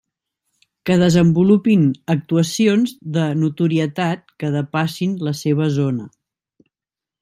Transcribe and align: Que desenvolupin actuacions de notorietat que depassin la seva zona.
Que 0.89 0.95
desenvolupin 1.01 1.83
actuacions 2.15 2.95
de 3.19 3.29
notorietat 3.45 4.37
que 4.41 4.53
depassin 4.59 5.17
la 5.29 5.39
seva 5.47 5.73
zona. 5.81 6.13